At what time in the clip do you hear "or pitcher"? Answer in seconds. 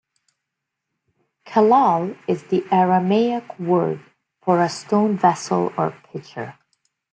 5.77-6.57